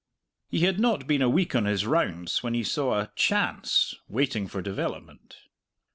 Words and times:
He 0.49 0.61
had 0.61 0.79
not 0.79 1.05
been 1.05 1.21
a 1.21 1.29
week 1.29 1.53
on 1.53 1.65
his 1.65 1.85
rounds 1.85 2.41
when 2.41 2.55
he 2.55 2.63
saw 2.63 2.95
a 3.01 3.11
"chance" 3.15 3.93
waiting 4.07 4.47
for 4.47 4.59
development. 4.59 5.35